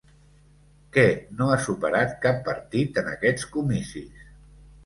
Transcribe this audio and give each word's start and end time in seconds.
Què 0.95 1.03
no 1.41 1.51
ha 1.51 1.59
superat 1.67 2.17
cap 2.25 2.41
partit 2.49 3.01
en 3.03 3.15
aquests 3.15 3.47
comicis? 3.59 4.27